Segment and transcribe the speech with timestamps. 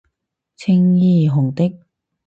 [0.57, 1.77] 青衣紅的